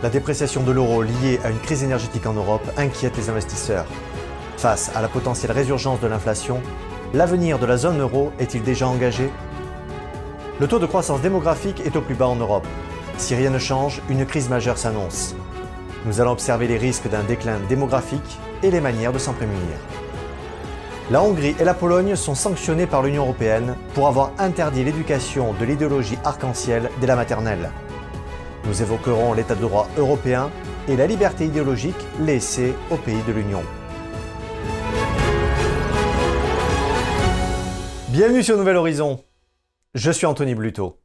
[0.00, 3.86] La dépréciation de l'euro liée à une crise énergétique en Europe inquiète les investisseurs.
[4.56, 6.60] Face à la potentielle résurgence de l'inflation,
[7.14, 9.28] l'avenir de la zone euro est-il déjà engagé?
[10.60, 12.66] Le taux de croissance démographique est au plus bas en Europe.
[13.16, 15.34] Si rien ne change, une crise majeure s'annonce.
[16.06, 19.78] Nous allons observer les risques d'un déclin démographique et les manières de s'en prémunir.
[21.10, 25.64] La Hongrie et la Pologne sont sanctionnées par l'Union européenne pour avoir interdit l'éducation de
[25.64, 27.70] l'idéologie arc-en-ciel dès la maternelle.
[28.64, 30.50] Nous évoquerons l'état de droit européen
[30.88, 33.62] et la liberté idéologique laissée aux pays de l'Union.
[38.08, 39.24] Bienvenue sur Nouvel Horizon.
[39.94, 41.00] Je suis Anthony Bluto.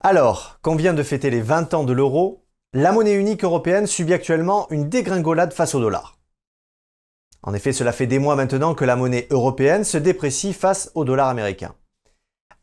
[0.00, 4.12] Alors, qu'on vient de fêter les 20 ans de l'euro, la monnaie unique européenne subit
[4.12, 6.18] actuellement une dégringolade face au dollar.
[7.42, 11.04] En effet, cela fait des mois maintenant que la monnaie européenne se déprécie face au
[11.04, 11.74] dollar américain.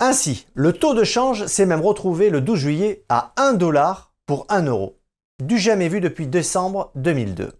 [0.05, 4.45] Ainsi, le taux de change s'est même retrouvé le 12 juillet à 1 dollar pour
[4.49, 4.99] 1 euro,
[5.41, 7.53] du jamais vu depuis décembre 2002.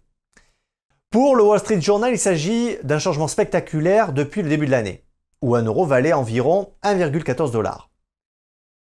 [1.10, 5.06] Pour le Wall Street Journal, il s'agit d'un changement spectaculaire depuis le début de l'année,
[5.40, 7.88] où 1 euro valait environ 1,14 dollars.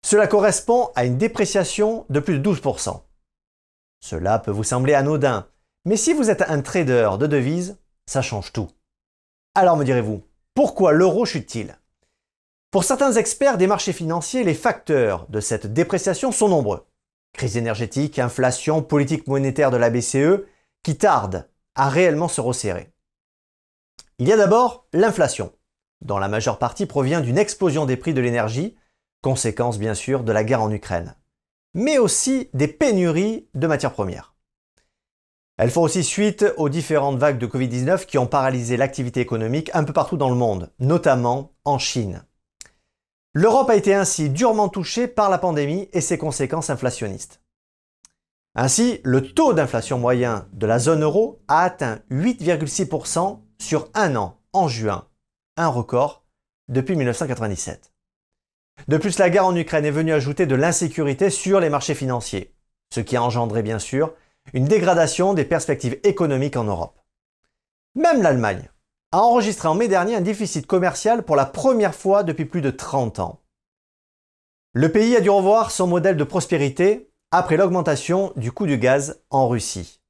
[0.06, 3.02] Cela correspond à une dépréciation de plus de 12%.
[4.02, 5.48] Cela peut vous sembler anodin,
[5.84, 8.68] mais si vous êtes un trader de devises, ça change tout.
[9.56, 10.22] Alors me direz-vous,
[10.54, 11.76] pourquoi l'euro chute-t-il?
[12.70, 16.86] Pour certains experts des marchés financiers, les facteurs de cette dépréciation sont nombreux.
[17.34, 20.44] Crise énergétique, inflation, politique monétaire de la BCE,
[20.84, 22.92] qui tardent à réellement se resserrer.
[24.20, 25.54] Il y a d'abord l'inflation,
[26.02, 28.76] dont la majeure partie provient d'une explosion des prix de l'énergie,
[29.22, 31.16] conséquence bien sûr de la guerre en Ukraine,
[31.74, 34.34] mais aussi des pénuries de matières premières.
[35.58, 39.84] Elles font aussi suite aux différentes vagues de Covid-19 qui ont paralysé l'activité économique un
[39.84, 42.24] peu partout dans le monde, notamment en Chine.
[43.40, 47.40] L'Europe a été ainsi durement touchée par la pandémie et ses conséquences inflationnistes.
[48.56, 54.40] Ainsi, le taux d'inflation moyen de la zone euro a atteint 8,6% sur un an
[54.54, 55.08] en juin,
[55.56, 56.26] un record
[56.68, 57.94] depuis 1997.
[58.88, 62.56] De plus, la guerre en Ukraine est venue ajouter de l'insécurité sur les marchés financiers,
[62.92, 64.16] ce qui a engendré bien sûr
[64.54, 67.00] une dégradation des perspectives économiques en Europe.
[67.94, 68.68] Même l'Allemagne,
[69.18, 72.70] a enregistré en mai dernier un déficit commercial pour la première fois depuis plus de
[72.70, 73.42] 30 ans.
[74.74, 79.24] Le pays a dû revoir son modèle de prospérité après l'augmentation du coût du gaz
[79.32, 80.02] en Russie.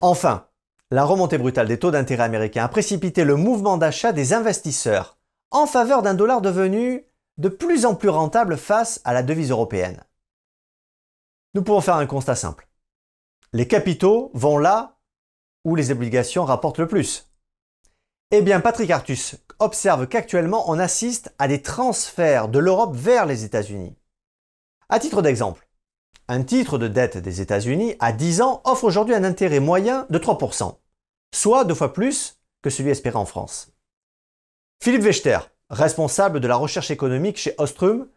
[0.00, 0.46] Enfin,
[0.92, 5.18] la remontée brutale des taux d'intérêt américains a précipité le mouvement d'achat des investisseurs
[5.50, 7.04] en faveur d'un dollar devenu
[7.38, 10.04] de plus en plus rentable face à la devise européenne.
[11.54, 12.68] Nous pouvons faire un constat simple.
[13.52, 14.99] Les capitaux vont là
[15.64, 17.30] où les obligations rapportent le plus
[18.30, 23.44] Eh bien, Patrick Artus observe qu'actuellement on assiste à des transferts de l'Europe vers les
[23.44, 23.96] États-Unis.
[24.88, 25.68] À titre d'exemple,
[26.28, 30.18] un titre de dette des États-Unis à 10 ans offre aujourd'hui un intérêt moyen de
[30.18, 30.76] 3%,
[31.34, 33.72] soit deux fois plus que celui espéré en France.
[34.82, 35.38] Philippe Wechter,
[35.68, 38.08] responsable de la recherche économique chez Ostrom,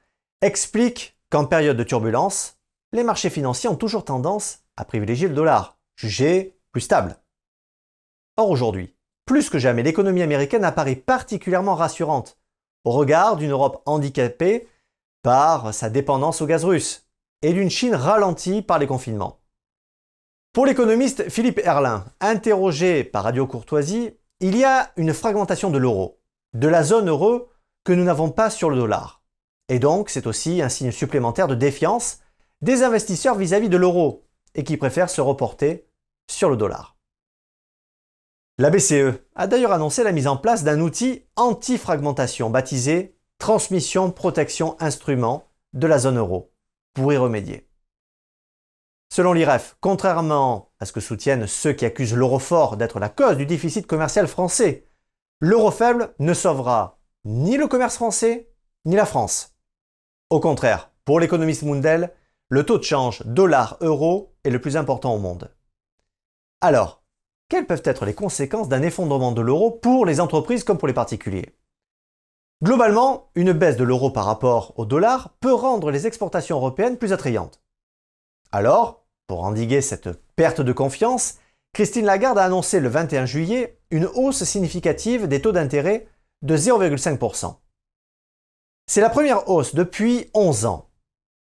[0.42, 2.60] explique qu'en période de turbulence,
[2.92, 7.18] les marchés financiers ont toujours tendance à privilégier le dollar, jugé plus stable.
[8.38, 8.96] Or aujourd'hui,
[9.26, 12.38] plus que jamais, l'économie américaine apparaît particulièrement rassurante
[12.84, 14.68] au regard d'une Europe handicapée
[15.22, 17.08] par sa dépendance au gaz russe
[17.42, 19.40] et d'une Chine ralentie par les confinements.
[20.52, 26.20] Pour l'économiste Philippe Erlin, interrogé par Radio Courtoisie, il y a une fragmentation de l'euro,
[26.54, 27.50] de la zone euro
[27.84, 29.24] que nous n'avons pas sur le dollar.
[29.70, 32.20] Et donc, c'est aussi un signe supplémentaire de défiance
[32.62, 35.88] des investisseurs vis-à-vis -vis de l'euro et qui préfèrent se reporter
[36.30, 36.93] sur le dollar.
[38.60, 44.76] La BCE a d'ailleurs annoncé la mise en place d'un outil anti-fragmentation baptisé Transmission Protection
[44.80, 46.54] Instrument de la zone euro
[46.94, 47.68] pour y remédier.
[49.12, 53.38] Selon l'IREF, contrairement à ce que soutiennent ceux qui accusent l'euro fort d'être la cause
[53.38, 54.88] du déficit commercial français,
[55.40, 58.52] l'euro faible ne sauvera ni le commerce français
[58.86, 59.56] ni la France.
[60.30, 62.14] Au contraire, pour l'économiste Mundell,
[62.50, 65.52] le taux de change dollar-euro est le plus important au monde.
[66.62, 67.03] Alors,
[67.50, 70.94] quelles peuvent être les conséquences d'un effondrement de l'euro pour les entreprises comme pour les
[70.94, 71.56] particuliers?
[72.64, 77.12] Globalement, une baisse de l'euro par rapport au dollar peut rendre les exportations européennes plus
[77.12, 77.62] attrayantes.
[78.52, 81.36] Alors, pour endiguer cette perte de confiance,
[81.74, 86.08] Christine Lagarde a annoncé le 21 juillet une hausse significative des taux d'intérêt
[86.42, 87.56] de 0,5%.
[88.88, 90.90] C'est la première hausse depuis 11 ans,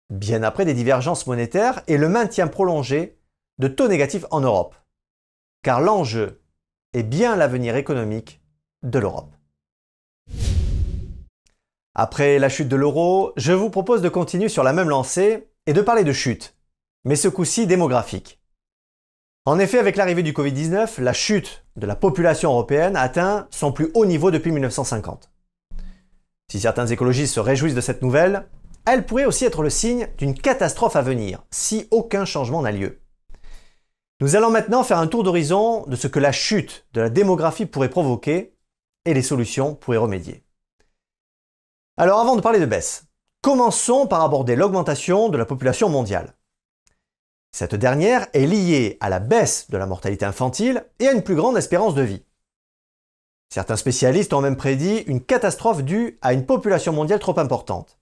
[0.10, 3.19] bien après des divergences monétaires et le maintien prolongé
[3.57, 4.75] de taux négatifs en Europe
[5.64, 6.42] car l'enjeu
[6.94, 8.42] est bien l'avenir économique
[8.84, 9.36] de l'Europe.
[11.96, 15.74] Après la chute de l'euro, je vous propose de continuer sur la même lancée et
[15.74, 16.56] de parler de chute,
[17.04, 18.40] mais ce coup-ci démographique.
[19.46, 23.90] En effet, avec l'arrivée du Covid-19, la chute de la population européenne atteint son plus
[23.96, 25.32] haut niveau depuis 1950.
[26.52, 28.48] Si certains écologistes se réjouissent de cette nouvelle,
[28.86, 33.02] elle pourrait aussi être le signe d'une catastrophe à venir, si aucun changement n'a lieu.
[34.21, 37.66] Nous allons maintenant faire un tour d'horizon de ce que la chute de la démographie
[37.66, 38.54] pourrait provoquer
[39.06, 40.44] et les solutions pour y remédier.
[41.95, 43.06] Alors avant de parler de baisse,
[43.42, 46.36] commençons par aborder l'augmentation de la population mondiale.
[47.54, 51.36] Cette dernière est liée à la baisse de la mortalité infantile et à une plus
[51.36, 52.24] grande espérance de vie.
[53.50, 57.98] Certains spécialistes ont même prédit une catastrophe due à une population mondiale trop importante.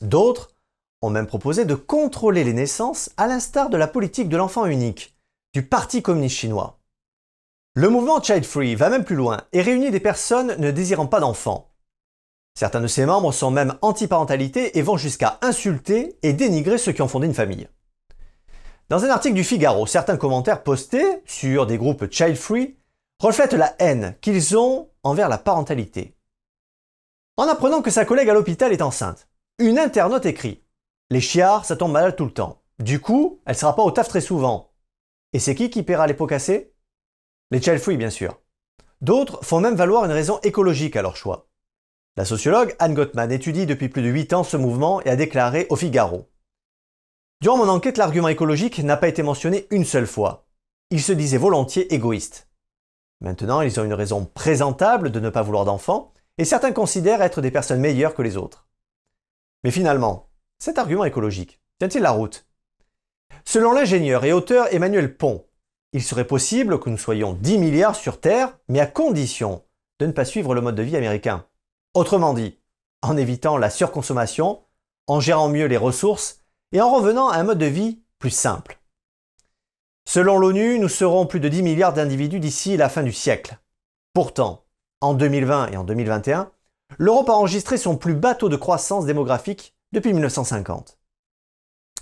[0.00, 0.54] D'autres
[1.02, 5.15] ont même proposé de contrôler les naissances à l'instar de la politique de l'enfant unique
[5.56, 6.80] du Parti communiste chinois.
[7.72, 11.18] Le mouvement Child Free va même plus loin et réunit des personnes ne désirant pas
[11.18, 11.72] d'enfants.
[12.54, 17.00] Certains de ses membres sont même anti-parentalité et vont jusqu'à insulter et dénigrer ceux qui
[17.00, 17.70] ont fondé une famille.
[18.90, 22.76] Dans un article du Figaro, certains commentaires postés sur des groupes Child Free
[23.18, 26.18] reflètent la haine qu'ils ont envers la parentalité.
[27.38, 29.26] En apprenant que sa collègue à l'hôpital est enceinte,
[29.58, 30.62] une internaute écrit
[31.08, 32.60] Les chiards, ça tombe malade tout le temps.
[32.78, 34.65] Du coup, elle sera pas au taf très souvent.
[35.36, 36.72] Et c'est qui qui paiera les pots cassés?
[37.50, 38.40] Les child free, bien sûr.
[39.02, 41.50] D'autres font même valoir une raison écologique à leur choix.
[42.16, 45.66] La sociologue Anne Gottman étudie depuis plus de 8 ans ce mouvement et a déclaré
[45.68, 46.30] au Figaro
[47.42, 50.46] Durant mon enquête, l'argument écologique n'a pas été mentionné une seule fois.
[50.88, 52.48] Ils se disaient volontiers égoïstes.
[53.20, 57.42] Maintenant, ils ont une raison présentable de ne pas vouloir d'enfants, et certains considèrent être
[57.42, 58.70] des personnes meilleures que les autres.
[59.64, 62.48] Mais finalement, cet argument écologique tient-il la route?
[63.44, 65.46] Selon l'ingénieur et auteur Emmanuel Pont,
[65.92, 69.64] il serait possible que nous soyons 10 milliards sur Terre, mais à condition
[69.98, 71.46] de ne pas suivre le mode de vie américain.
[71.94, 72.58] Autrement dit,
[73.02, 74.62] en évitant la surconsommation,
[75.06, 76.40] en gérant mieux les ressources
[76.72, 78.80] et en revenant à un mode de vie plus simple.
[80.06, 83.58] Selon l'ONU, nous serons plus de 10 milliards d'individus d'ici la fin du siècle.
[84.12, 84.64] Pourtant,
[85.00, 86.50] en 2020 et en 2021,
[86.98, 90.98] l'Europe a enregistré son plus bas taux de croissance démographique depuis 1950.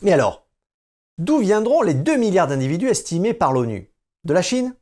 [0.02, 0.43] Mais alors,
[1.18, 3.90] d'où viendront les 2 milliards d'individus estimés par l'ONU?
[4.24, 4.74] De la Chine?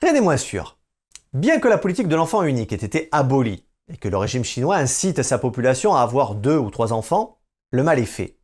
[0.00, 0.78] Rien n'est moins sûr.
[1.32, 4.76] Bien que la politique de l'enfant unique ait été abolie et que le régime chinois
[4.76, 7.38] incite sa population à avoir deux ou trois enfants,
[7.70, 8.38] le mal est fait.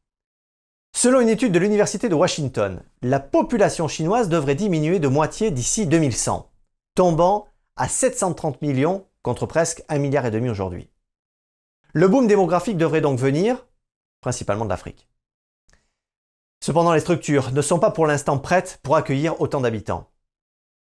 [0.96, 5.86] Selon une étude de l'Université de Washington, la population chinoise devrait diminuer de moitié d'ici
[5.86, 6.50] 2100,
[6.94, 10.90] tombant à 730 millions contre presque 1,5 milliard aujourd'hui.
[11.92, 13.66] Le boom démographique devrait donc venir
[14.20, 15.08] principalement d'Afrique.
[16.64, 20.08] Cependant, les structures ne sont pas pour l'instant prêtes pour accueillir autant d'habitants.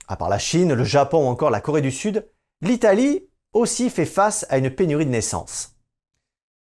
[0.10, 2.30] À part la Chine, le Japon ou encore la Corée du Sud,
[2.60, 5.78] l'Italie aussi fait face à une pénurie de naissances.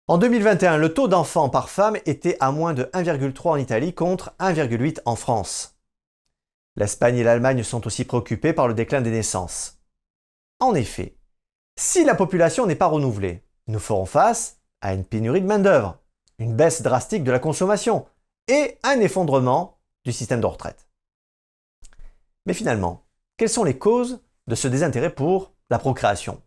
[0.07, 4.33] En 2021, le taux d'enfants par femme était à moins de 1,3 en Italie contre
[4.39, 5.77] 1,8 en France.
[6.77, 9.81] L'Espagne et l'Allemagne sont aussi préoccupées par le déclin des naissances.
[10.61, 11.17] En effet,
[11.77, 15.97] si la population n'est pas renouvelée, nous ferons face à une pénurie de main-d'œuvre,
[16.39, 18.05] une baisse drastique de la consommation
[18.47, 20.87] et un effondrement du système de retraite.
[22.45, 23.05] Mais finalement,
[23.37, 26.41] quelles sont les causes de ce désintérêt pour la procréation?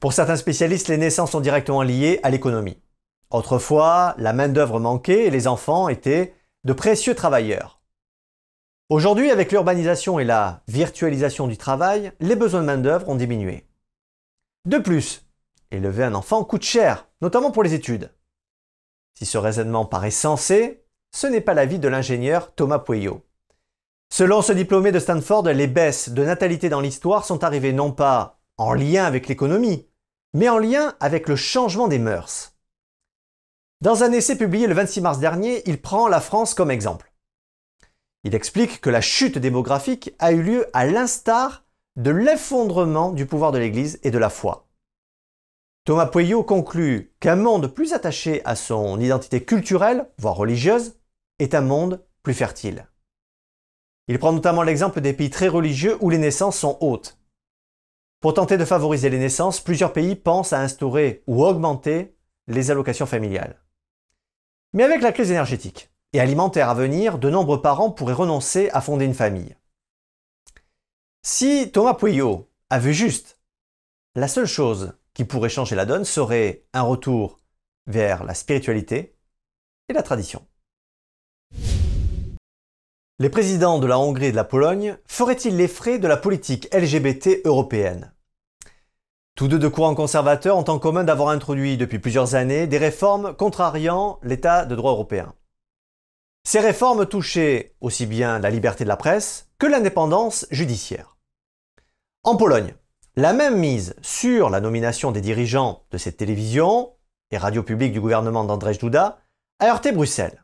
[0.00, 2.80] Pour certains spécialistes, les naissances sont directement liées à l'économie.
[3.30, 6.34] Autrefois, la main-d'œuvre manquait et les enfants étaient
[6.64, 7.80] de précieux travailleurs.
[8.90, 13.66] Aujourd'hui, avec l'urbanisation et la virtualisation du travail, les besoins de main-d'œuvre ont diminué.
[14.66, 15.26] De plus,
[15.70, 18.12] élever un enfant coûte cher, notamment pour les études.
[19.18, 20.83] Si ce raisonnement paraît sensé,
[21.14, 23.24] ce n'est pas l'avis de l'ingénieur Thomas Pueyo.
[24.12, 28.40] Selon ce diplômé de Stanford, les baisses de natalité dans l'histoire sont arrivées non pas
[28.56, 29.86] en lien avec l'économie,
[30.32, 32.56] mais en lien avec le changement des mœurs.
[33.80, 37.12] Dans un essai publié le 26 mars dernier, il prend la France comme exemple.
[38.24, 43.52] Il explique que la chute démographique a eu lieu à l'instar de l'effondrement du pouvoir
[43.52, 44.66] de l'Église et de la foi.
[45.84, 50.94] Thomas Pueyo conclut qu'un monde plus attaché à son identité culturelle, voire religieuse,
[51.38, 52.88] est un monde plus fertile.
[54.08, 57.18] Il prend notamment l'exemple des pays très religieux où les naissances sont hautes,
[58.24, 63.04] pour tenter de favoriser les naissances, plusieurs pays pensent à instaurer ou augmenter les allocations
[63.04, 63.62] familiales.
[64.72, 68.80] Mais avec la crise énergétique et alimentaire à venir, de nombreux parents pourraient renoncer à
[68.80, 69.54] fonder une famille.
[71.20, 73.42] Si Thomas Pueyo a vu juste,
[74.14, 77.42] la seule chose qui pourrait changer la donne serait un retour
[77.86, 79.18] vers la spiritualité
[79.90, 80.46] et la tradition.
[83.20, 86.68] Les présidents de la Hongrie et de la Pologne feraient-ils les frais de la politique
[86.74, 88.12] LGBT européenne?
[89.36, 93.32] Tous deux de courants conservateurs ont en commun d'avoir introduit depuis plusieurs années des réformes
[93.36, 95.32] contrariant l'état de droit européen.
[96.42, 101.16] Ces réformes touchaient aussi bien la liberté de la presse que l'indépendance judiciaire.
[102.24, 102.74] En Pologne,
[103.14, 106.94] la même mise sur la nomination des dirigeants de cette télévision
[107.30, 109.20] et radio publique du gouvernement d'Andrzej Duda
[109.60, 110.43] a heurté Bruxelles.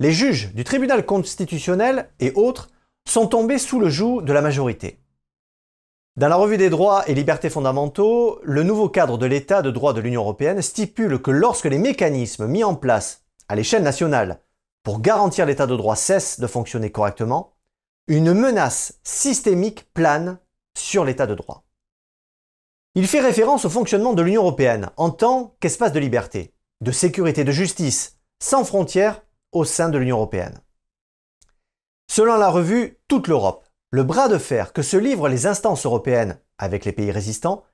[0.00, 2.70] Les juges du tribunal constitutionnel et autres
[3.06, 4.98] sont tombés sous le joug de la majorité.
[6.16, 9.92] Dans la revue des droits et libertés fondamentaux, le nouveau cadre de l'état de droit
[9.92, 14.40] de l'Union européenne stipule que lorsque les mécanismes mis en place à l'échelle nationale
[14.84, 17.52] pour garantir l'état de droit cesse de fonctionner correctement,
[18.08, 20.38] une menace systémique plane
[20.78, 21.64] sur l'état de droit.
[22.94, 27.44] Il fait référence au fonctionnement de l'Union européenne en tant qu'espace de liberté, de sécurité,
[27.44, 29.20] de justice, sans frontières
[29.52, 30.60] au sein de l'Union européenne.
[32.10, 36.38] Selon la revue Toute l'Europe, le bras de fer que se livrent les instances européennes
[36.58, 37.64] avec les pays résistants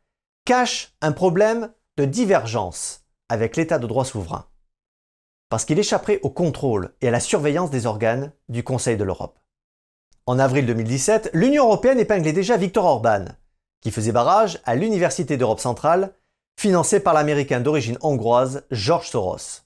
[0.45, 4.47] cache un problème de divergence avec l'état de droit souverain
[5.49, 9.39] parce qu'il échapperait au contrôle et à la surveillance des organes du Conseil de l'Europe.
[10.27, 13.27] En avril 2017, l'Union européenne épinglait déjà Viktor Orban,
[13.81, 16.15] qui faisait barrage à l'Université d'Europe centrale,
[16.59, 19.66] financée par l'Américain d'origine hongroise George Soros.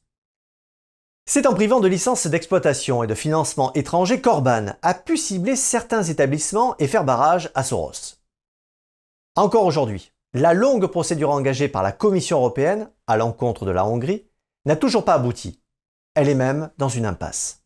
[1.32, 6.02] C'est en privant de licences d'exploitation et de financement étrangers qu'Orban a pu cibler certains
[6.02, 8.16] établissements et faire barrage à Soros.
[9.36, 14.26] Encore aujourd'hui, la longue procédure engagée par la Commission européenne à l'encontre de la Hongrie
[14.66, 15.62] n'a toujours pas abouti,
[16.16, 17.62] elle est même dans une impasse.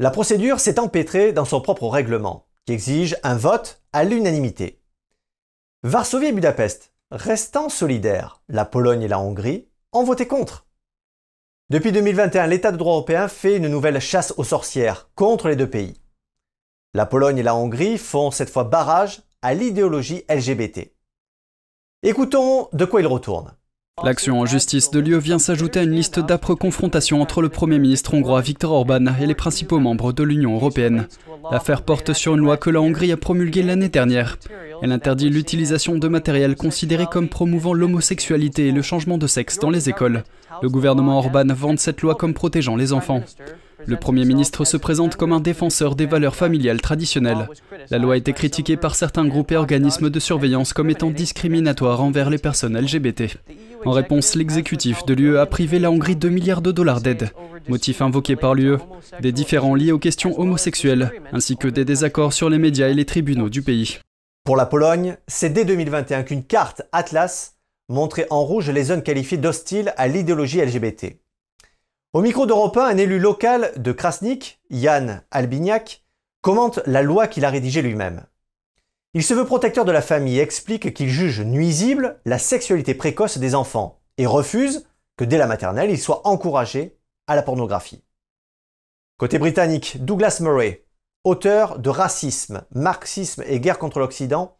[0.00, 4.82] La procédure s'est empêtrée dans son propre règlement, qui exige un vote à l'unanimité.
[5.84, 10.67] Varsovie et Budapest, restant solidaires, la Pologne et la Hongrie, ont voté contre.
[11.70, 15.68] Depuis 2021, l'État de droit européen fait une nouvelle chasse aux sorcières contre les deux
[15.68, 16.00] pays.
[16.94, 20.94] La Pologne et la Hongrie font cette fois barrage à l'idéologie LGBT.
[22.02, 23.52] Écoutons de quoi ils retournent.
[24.02, 27.78] L'action en justice de Lieu vient s'ajouter à une liste d'âpres confrontations entre le Premier
[27.78, 31.06] ministre hongrois Viktor Orban et les principaux membres de l'Union européenne.
[31.50, 34.38] L'affaire porte sur une loi que la Hongrie a promulguée l'année dernière.
[34.82, 39.70] Elle interdit l'utilisation de matériel considéré comme promouvant l'homosexualité et le changement de sexe dans
[39.70, 40.24] les écoles.
[40.62, 43.22] Le gouvernement Orban vante cette loi comme protégeant les enfants.
[43.86, 47.48] Le Premier ministre se présente comme un défenseur des valeurs familiales traditionnelles.
[47.90, 52.02] La loi a été critiquée par certains groupes et organismes de surveillance comme étant discriminatoire
[52.02, 53.38] envers les personnes LGBT.
[53.84, 57.30] En réponse, l'exécutif de l'UE a privé la Hongrie de milliards de dollars d'aide.
[57.68, 58.78] Motif invoqué par l'UE,
[59.20, 63.04] des différends liés aux questions homosexuelles, ainsi que des désaccords sur les médias et les
[63.04, 63.98] tribunaux du pays.
[64.44, 67.54] Pour la Pologne, c'est dès 2021 qu'une carte Atlas
[67.88, 71.18] montrait en rouge les zones qualifiées d'hostiles à l'idéologie LGBT.
[72.14, 76.06] Au micro d'Europe 1, un élu local de Krasnik, Jan Albignac,
[76.40, 78.24] commente la loi qu'il a rédigée lui-même.
[79.12, 83.36] Il se veut protecteur de la famille et explique qu'il juge nuisible la sexualité précoce
[83.36, 84.86] des enfants et refuse
[85.18, 86.96] que dès la maternelle, il soit encouragé
[87.26, 88.02] à la pornographie.
[89.18, 90.86] Côté britannique, Douglas Murray,
[91.24, 94.56] auteur de Racisme, Marxisme et guerre contre l'Occident,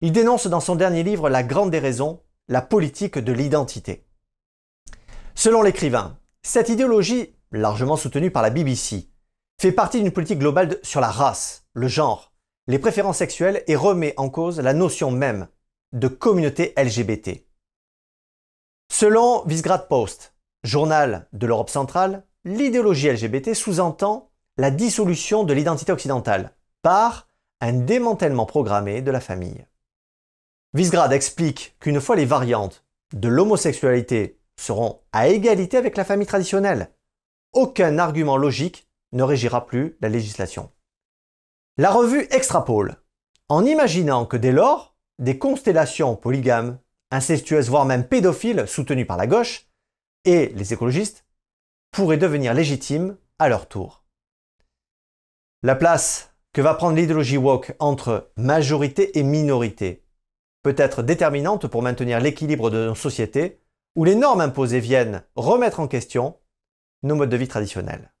[0.00, 4.06] il dénonce dans son dernier livre La grande déraison, la politique de l'identité.
[5.34, 9.08] Selon l'écrivain, cette idéologie, largement soutenue par la BBC,
[9.60, 12.34] fait partie d'une politique globale sur la race, le genre,
[12.66, 15.48] les préférences sexuelles et remet en cause la notion même
[15.92, 17.46] de communauté LGBT.
[18.92, 26.54] Selon Visgrad Post, journal de l'Europe centrale, l'idéologie LGBT sous-entend la dissolution de l'identité occidentale
[26.82, 27.28] par
[27.62, 29.66] un démantèlement programmé de la famille.
[30.74, 32.84] Visgrad explique qu'une fois les variantes
[33.14, 36.90] de l'homosexualité seront à égalité avec la famille traditionnelle,
[37.52, 40.70] aucun argument logique ne régira plus la législation.
[41.76, 42.96] La revue extrapole,
[43.48, 46.78] en imaginant que dès lors, des constellations polygames,
[47.10, 49.68] incestueuses, voire même pédophiles, soutenues par la gauche,
[50.24, 51.24] et les écologistes,
[51.92, 54.04] pourraient devenir légitimes à leur tour.
[55.62, 60.04] La place que va prendre l'idéologie woke entre majorité et minorité
[60.62, 63.60] peut être déterminante pour maintenir l'équilibre de nos sociétés
[63.94, 66.38] où les normes imposées viennent remettre en question
[67.02, 68.12] nos modes de vie traditionnels.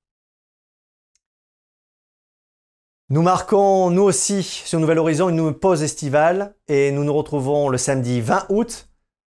[3.10, 7.78] Nous marquons, nous aussi, sur Nouvel Horizon, une pause estivale et nous nous retrouvons le
[7.78, 8.88] samedi 20 août.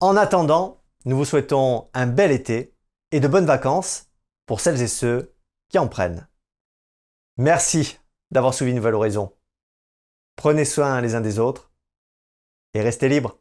[0.00, 2.75] En attendant, nous vous souhaitons un bel été
[3.11, 4.11] et de bonnes vacances
[4.47, 5.35] pour celles et ceux
[5.69, 6.29] qui en prennent.
[7.37, 7.99] Merci
[8.31, 9.35] d'avoir suivi Nouvelle Horizon.
[10.37, 11.73] Prenez soin les uns des autres
[12.75, 13.38] et restez libres.